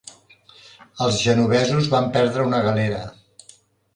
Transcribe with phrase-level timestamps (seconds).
[1.07, 3.03] Els genovesos van perdre una galera.